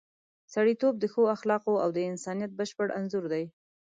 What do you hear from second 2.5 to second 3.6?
بشپړ انځور دی.